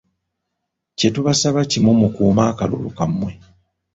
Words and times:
Kye 0.97 1.07
tubasaba 1.15 1.59
kimu 1.71 1.91
mukuume 1.99 2.43
akalulu 2.51 2.89
kammwe. 2.97 3.31